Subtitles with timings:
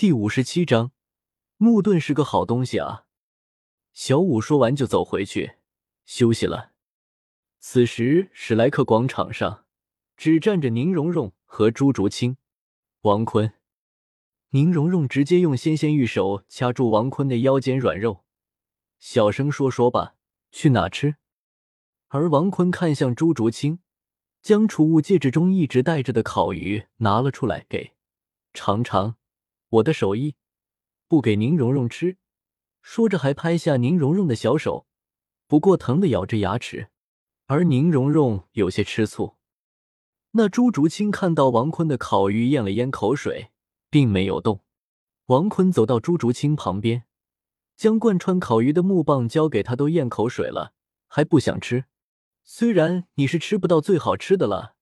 [0.00, 0.92] 第五十七章，
[1.58, 3.04] 木盾是个好东西啊！
[3.92, 5.56] 小五说完就走回去
[6.06, 6.72] 休息了。
[7.58, 9.66] 此时史莱克广场上
[10.16, 12.38] 只站着宁荣荣和朱竹清、
[13.02, 13.52] 王坤。
[14.52, 18.24] 宁荣荣直接用纤纤玉手掐住王坤的腰间软肉，
[18.98, 20.14] 小声说：“说吧，
[20.50, 21.16] 去哪吃？”
[22.08, 23.80] 而王坤看向朱竹清，
[24.40, 27.92] 将储物戒指中一直带着的烤鱼拿了出来，给
[28.54, 29.16] 尝尝。
[29.70, 30.34] 我的手艺，
[31.06, 32.16] 不给宁荣荣吃。
[32.82, 34.86] 说着，还拍下宁荣荣的小手，
[35.46, 36.88] 不过疼的咬着牙齿。
[37.46, 39.36] 而宁荣荣有些吃醋。
[40.32, 43.50] 那朱竹清看到王坤的烤鱼，咽了咽口水，
[43.90, 44.64] 并没有动。
[45.26, 47.04] 王坤走到朱竹清旁边，
[47.76, 50.72] 将贯穿烤鱼的木棒交给他，都咽口水了，
[51.06, 51.84] 还不想吃。
[52.42, 54.74] 虽然你是吃不到最好吃的了，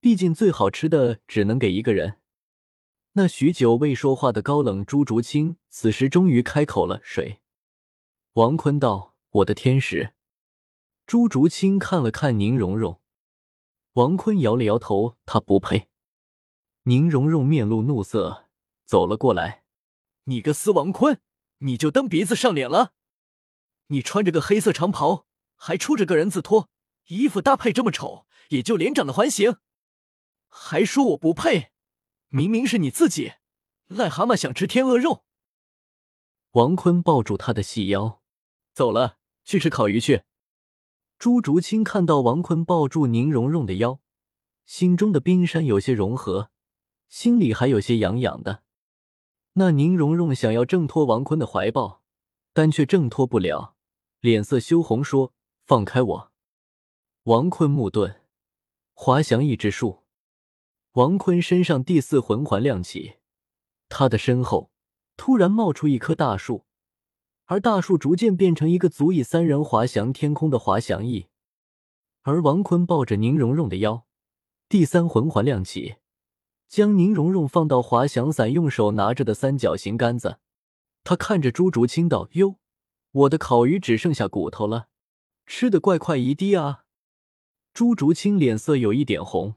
[0.00, 2.18] 毕竟最好吃的只能给一个人。
[3.14, 7.42] 那许久未说话的高冷朱竹清，此时终于开口了：“谁？”
[8.34, 10.14] 王坤道：“我的天使。”
[11.06, 13.02] 朱竹清看了看宁荣荣，
[13.94, 15.90] 王坤摇了摇头：“他不配。”
[16.84, 18.48] 宁荣荣面露怒色，
[18.86, 19.64] 走了过来
[20.24, 21.20] ：“你个死王坤，
[21.58, 22.94] 你就蹬鼻子上脸了！
[23.88, 26.70] 你穿着个黑色长袍，还出着个人字拖，
[27.08, 29.58] 衣服搭配这么丑，也就脸长的还行，
[30.48, 31.71] 还说我不配。”
[32.34, 33.34] 明明是你自己，
[33.90, 35.22] 癞蛤蟆想吃天鹅肉。
[36.52, 38.22] 王坤抱住他的细腰，
[38.72, 40.22] 走了，去吃烤鱼去。
[41.18, 44.00] 朱竹清看到王坤抱住宁荣荣的腰，
[44.64, 46.50] 心中的冰山有些融合，
[47.10, 48.62] 心里还有些痒痒的。
[49.52, 52.02] 那宁荣荣想要挣脱王坤的怀抱，
[52.54, 53.76] 但却挣脱不了，
[54.20, 55.34] 脸色羞红，说
[55.66, 56.32] ：“放开我！”
[57.24, 58.22] 王坤木盾，
[58.94, 60.01] 滑翔翼之术。
[60.92, 63.14] 王坤身上第四魂环亮起，
[63.88, 64.70] 他的身后
[65.16, 66.66] 突然冒出一棵大树，
[67.46, 71.28] 而大树逐渐变成一个足以三人滑翔天空的滑翔翼。
[72.24, 74.04] 而王坤抱着宁荣荣的腰，
[74.68, 75.94] 第三魂环亮起，
[76.68, 80.40] 将宁荣荣放到滑翔伞用手拿着的三角形杆子。
[81.04, 82.56] 他看着朱竹清道：“哟，
[83.12, 84.88] 我的烤鱼只剩下骨头了，
[85.46, 86.84] 吃的怪快一滴啊！”
[87.72, 89.54] 朱竹清脸色有一点红。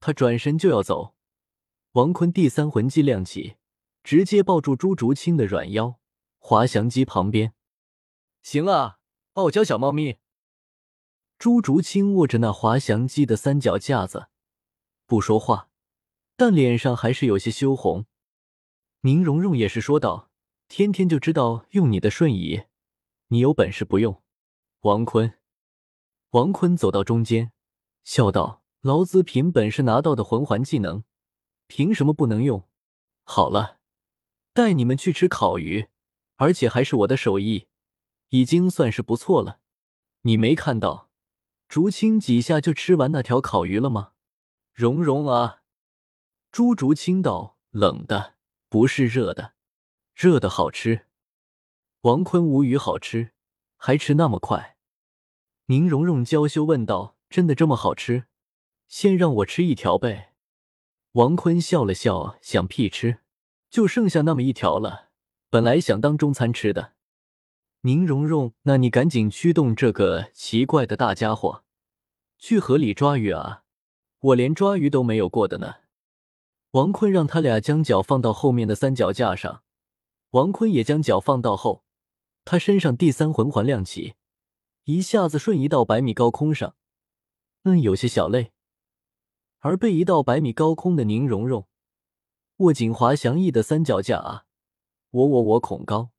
[0.00, 1.14] 他转身就要走，
[1.92, 3.56] 王坤第三魂技亮起，
[4.02, 6.00] 直接抱住朱竹清的软腰，
[6.38, 7.52] 滑翔机旁边。
[8.42, 8.98] 行了，
[9.34, 10.16] 傲娇小猫咪。
[11.38, 14.28] 朱竹清握着那滑翔机的三脚架子，
[15.06, 15.68] 不说话，
[16.36, 18.06] 但脸上还是有些羞红。
[19.02, 20.30] 宁荣荣也是说道
[20.68, 22.64] ：“天天就知道用你的瞬移，
[23.28, 24.22] 你有本事不用。”
[24.80, 25.38] 王坤，
[26.30, 27.52] 王坤走到中间，
[28.02, 28.59] 笑道。
[28.82, 31.04] 老子凭本事拿到的魂环技能，
[31.66, 32.66] 凭什么不能用？
[33.24, 33.78] 好了，
[34.54, 35.88] 带你们去吃烤鱼，
[36.36, 37.68] 而且还是我的手艺，
[38.30, 39.60] 已经算是不错了。
[40.22, 41.10] 你没看到
[41.68, 44.12] 竹青几下就吃完那条烤鱼了吗？
[44.72, 45.60] 蓉蓉啊，
[46.50, 48.36] 朱竹清道：“冷的，
[48.70, 49.52] 不是热的，
[50.14, 51.06] 热的好吃。”
[52.02, 53.32] 王坤无语：“好吃，
[53.76, 54.78] 还吃那么快？”
[55.66, 58.24] 宁荣荣娇羞问道：“真的这么好吃？”
[58.90, 60.34] 先让我吃一条呗。
[61.12, 63.20] 王坤笑了笑，想屁吃，
[63.70, 65.10] 就剩下那么一条了。
[65.48, 66.94] 本来想当中餐吃的。
[67.82, 71.62] 宁荣荣，那你赶紧驱动这个奇怪的大家伙，
[72.36, 73.62] 去河里抓鱼啊！
[74.18, 75.76] 我连抓鱼都没有过的呢。
[76.72, 79.62] 王坤让他俩将脚放到后面的三脚架上，
[80.30, 81.84] 王坤也将脚放到后，
[82.44, 84.14] 他身上第三魂环亮起，
[84.84, 86.74] 一下子瞬移到百米高空上。
[87.62, 88.52] 嗯，有些小累。
[89.60, 91.68] 而被移到百米高空的宁荣荣，
[92.56, 94.46] 握紧滑翔翼的三脚架啊！
[95.10, 96.12] 我我我恐高！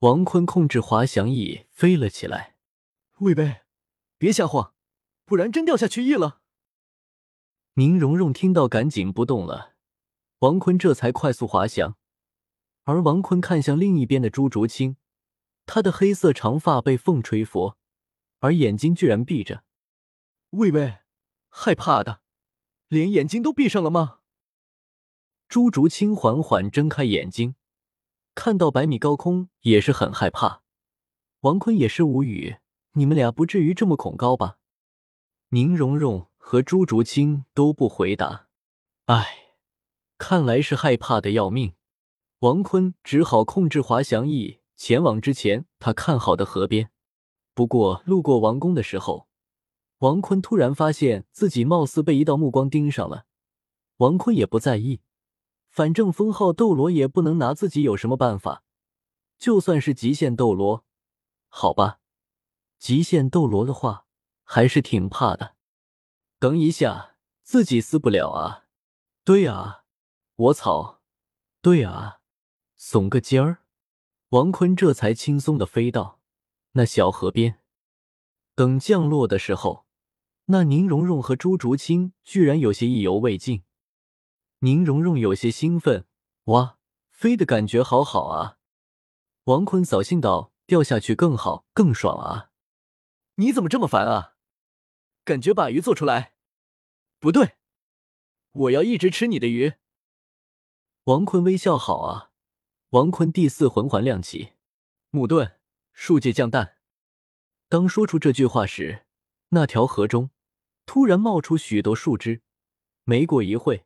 [0.00, 2.56] 王坤控制滑翔翼飞了起来。
[3.18, 3.62] 魏贝，
[4.16, 4.74] 别瞎晃，
[5.24, 6.40] 不然真掉下去翼了。
[7.74, 9.74] 宁荣荣听到，赶紧不动了。
[10.40, 11.96] 王坤这才快速滑翔。
[12.84, 14.96] 而王坤看向另一边的朱竹清，
[15.66, 17.74] 他的黑色长发被风吹拂，
[18.40, 19.62] 而眼睛居然闭着。
[20.50, 20.98] 魏魏，
[21.48, 22.22] 害怕的。
[22.88, 24.20] 连眼睛都闭上了吗？
[25.46, 27.54] 朱竹清缓缓睁开眼睛，
[28.34, 30.62] 看到百米高空，也是很害怕。
[31.40, 32.56] 王坤也是无语，
[32.92, 34.56] 你们俩不至于这么恐高吧？
[35.50, 38.48] 宁荣荣和朱竹清都不回答。
[39.04, 39.54] 唉，
[40.16, 41.74] 看来是害怕的要命。
[42.38, 46.90] 王坤只好控制滑翔翼前往之前他看好的河边。
[47.52, 49.27] 不过路过王宫的时候。
[49.98, 53.26] 王坤突然发现自己貌似被一道目光盯上了，
[53.96, 55.00] 王坤也不在意，
[55.70, 58.62] 反正封号斗罗也不能拿自己有什么办法。
[59.38, 60.84] 就算是极限斗罗，
[61.48, 62.00] 好吧，
[62.78, 64.06] 极限斗罗的话
[64.44, 65.56] 还是挺怕的。
[66.38, 68.66] 等一下，自己撕不了啊！
[69.24, 69.84] 对啊，
[70.36, 71.00] 我操！
[71.60, 72.20] 对啊，
[72.78, 73.64] 耸个尖儿。
[74.28, 76.20] 王坤这才轻松的飞到
[76.72, 77.60] 那小河边。
[78.54, 79.86] 等降落的时候，
[80.50, 83.64] 那宁荣荣和朱竹清居然有些意犹未尽。
[84.60, 86.06] 宁荣荣有些兴奋，
[86.44, 86.78] 哇，
[87.10, 88.56] 飞的感觉好好啊！
[89.44, 92.50] 王坤扫兴道：“掉下去更好，更爽啊！”
[93.36, 94.36] 你怎么这么烦啊？
[95.22, 96.32] 感觉把鱼做出来？
[97.18, 97.56] 不对，
[98.52, 99.74] 我要一直吃你的鱼。
[101.04, 102.30] 王坤微笑，好啊。
[102.90, 104.54] 王坤第四魂环亮起，
[105.10, 105.58] 木盾，
[105.92, 106.78] 树界降蛋。
[107.68, 109.04] 当说出这句话时，
[109.50, 110.30] 那条河中
[110.88, 112.40] 突然冒出许多树枝。
[113.04, 113.84] 没过一会，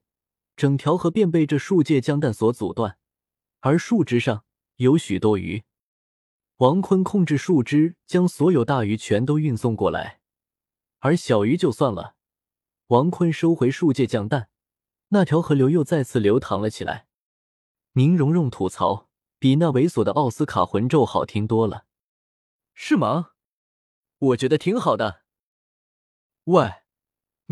[0.57, 2.97] 整条河便被这树界降蛋所阻断，
[3.59, 4.45] 而树枝上
[4.77, 5.65] 有许多鱼。
[6.59, 10.21] 王坤控制树枝，将所有大鱼全都运送过来，
[11.01, 12.15] 而小鱼就算了。
[12.87, 14.49] 王坤收回树界降蛋，
[15.09, 17.09] 那条河流又再次流淌了起来。
[17.95, 19.09] 宁荣荣吐槽
[19.41, 21.85] ：“比那猥琐的奥斯卡魂咒好听多了。”
[22.75, 23.33] 是吗？
[24.19, 25.23] 我觉得挺好的。
[26.45, 26.82] 喂，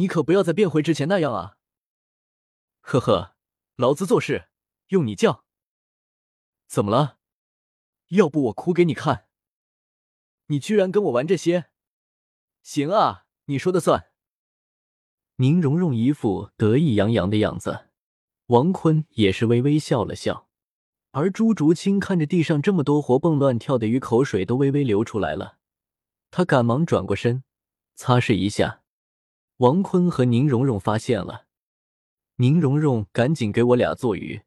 [0.01, 1.59] 你可不要再变回之前那样啊！
[2.81, 3.37] 呵呵，
[3.77, 4.49] 老子做事
[4.89, 5.43] 用你犟。
[6.67, 7.19] 怎么了？
[8.09, 9.27] 要不我哭给你看？
[10.47, 11.67] 你居然跟我玩这些？
[12.63, 14.11] 行啊，你说的算。
[15.37, 17.91] 宁荣荣一副得意洋洋的样子。
[18.47, 20.49] 王坤也是微微笑了笑，
[21.11, 25.59] 而朱竹清看着地上这么多活蹦乱跳的鱼，口水都微微流出来了。
[26.31, 27.45] 他赶忙转过身，
[27.95, 28.80] 擦拭一下。
[29.61, 31.45] 王坤和宁荣荣发现了，
[32.37, 34.41] 宁荣荣赶紧给我俩做鱼。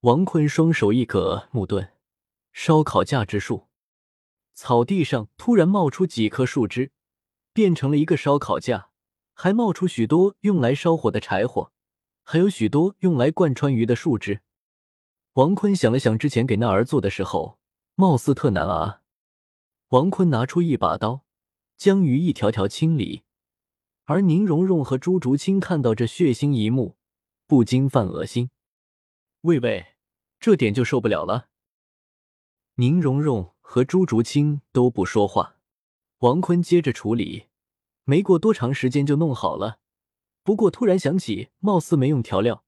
[0.00, 1.92] 王坤双手一搁木盾，
[2.50, 3.68] 烧烤架之术。
[4.54, 6.90] 草地上突然冒出几棵树枝，
[7.52, 8.88] 变成了一个烧烤架，
[9.34, 11.70] 还冒出许多用来烧火的柴火。
[12.22, 14.40] 还有许多用来贯穿鱼的树枝。
[15.34, 17.58] 王坤想了想，之前给那儿做的时候，
[17.94, 19.02] 貌似特难啊。
[19.88, 21.26] 王坤拿出一把刀，
[21.76, 23.24] 将鱼一条条清理。
[24.06, 26.96] 而宁荣荣和朱竹清看到这血腥一幕，
[27.46, 28.50] 不禁犯恶心。
[29.42, 29.94] 喂喂，
[30.38, 31.48] 这点就受不了了。
[32.74, 35.56] 宁荣荣和朱竹清都不说话。
[36.18, 37.46] 王坤接着处理，
[38.04, 39.78] 没过多长时间就弄好了。
[40.42, 42.64] 不过突然想起，貌似没用调料，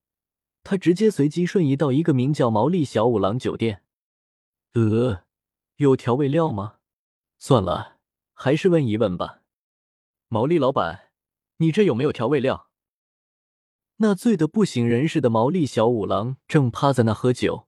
[0.63, 3.83] 他直接随机瞬移到一个名叫“毛利小五郎”酒店。
[4.73, 5.25] 呃，
[5.77, 6.77] 有调味料吗？
[7.39, 7.99] 算了，
[8.33, 9.43] 还是问一问吧。
[10.29, 11.06] 毛利老板，
[11.59, 12.69] 你这有没有调味料？
[13.97, 17.67] 那醉得不省人事的毛利小五郎正趴在那喝酒，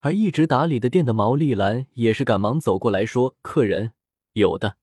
[0.00, 3.92] 而一直打理的店的毛利兰也是赶忙走过来说：“客人
[4.32, 4.76] 有的，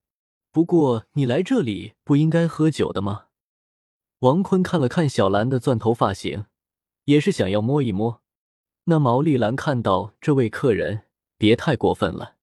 [0.51, 3.25] 不过你来这里不应该喝酒的吗？”
[4.19, 6.45] 王坤看了看小兰的钻头发型，
[7.03, 8.21] 也是想要摸一摸。
[8.85, 12.37] 那毛利兰看到这位客人，别太过分了。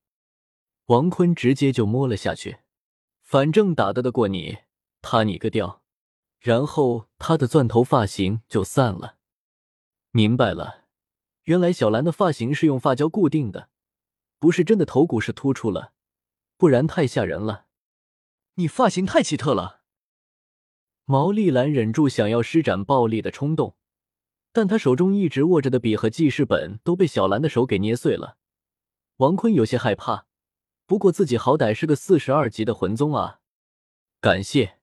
[0.86, 2.58] 王坤直接就摸了下去，
[3.22, 4.58] 反正打得得过你，
[5.02, 5.82] 他你个掉。
[6.38, 9.16] 然后他的钻头发型就散了。
[10.10, 10.86] 明白了，
[11.42, 13.68] 原来小兰的发型是用发胶固定的，
[14.38, 15.92] 不是真的头骨是突出了，
[16.56, 17.66] 不然太吓人了。
[18.54, 19.82] 你发型太奇特了。
[21.04, 23.76] 毛利兰忍住想要施展暴力的冲动，
[24.52, 28.38] 但他手中一直握着的笔和记事本都被小兰的手给捏碎了。
[29.16, 30.26] 王坤有些害怕，
[30.86, 33.40] 不过自己好歹是个四十二级的魂宗啊！
[34.20, 34.79] 感谢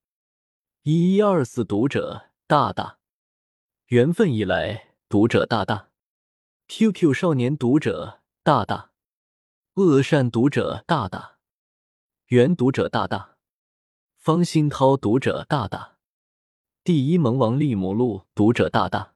[0.90, 3.00] 一一二四读者大大，
[3.88, 5.90] 缘分已来读者大大
[6.70, 8.92] ，QQ 少年读者大大，
[9.74, 11.40] 恶善读者大大，
[12.28, 13.36] 原读者大大，
[14.16, 15.98] 方新涛读者大大。
[16.86, 19.14] 第一萌王利姆路读者大大，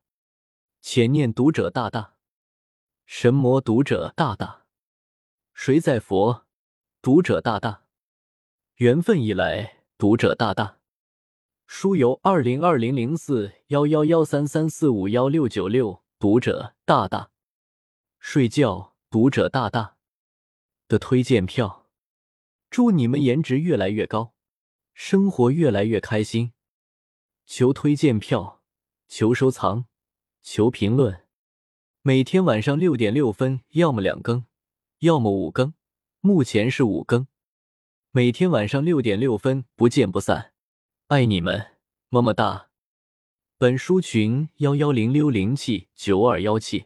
[0.81, 2.15] 浅念读者大大，
[3.05, 4.65] 神魔读者大大，
[5.53, 6.45] 谁在佛？
[7.01, 7.85] 读者大大，
[8.75, 10.80] 缘分已来读者大大，
[11.73, 17.31] 书由二零二零零四幺幺幺三三四五幺六九六读者大大，
[18.19, 19.95] 睡觉读者大大
[20.89, 21.87] 的推荐票，
[22.69, 24.33] 祝你们颜值越来越高，
[24.93, 26.51] 生活越来越开心。
[27.45, 28.61] 求推荐票，
[29.07, 29.85] 求收藏，
[30.41, 31.23] 求评论。
[32.01, 34.45] 每天晚上六点六分，要么两更，
[34.99, 35.73] 要么五更。
[36.19, 37.27] 目前是五更。
[38.11, 40.51] 每天晚上六点六分，不见不散。
[41.11, 41.67] 爱你们，
[42.07, 42.67] 么么哒。
[43.57, 46.85] 本书群幺幺零六零七九二幺七。